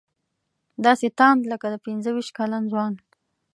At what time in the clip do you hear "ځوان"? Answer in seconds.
2.71-2.93